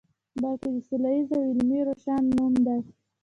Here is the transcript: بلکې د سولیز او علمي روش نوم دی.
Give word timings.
بلکې 0.41 0.69
د 0.75 0.77
سولیز 0.87 1.27
او 1.35 1.41
علمي 1.49 1.79
روش 1.85 2.03
نوم 2.37 2.53
دی. 2.65 2.79